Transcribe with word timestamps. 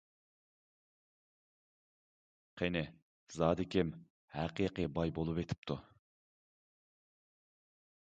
قېنى، 2.61 2.81
زادى 3.35 3.65
كىم 3.75 3.91
ھەقىقىي 4.37 4.89
باي 4.97 5.13
بولۇۋېتىپتۇ؟! 5.19 5.77